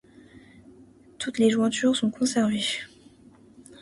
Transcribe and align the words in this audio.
Toutes 1.19 1.37
les 1.37 1.51
jointures 1.51 1.95
sont 1.95 2.09
conservées. 2.09 2.65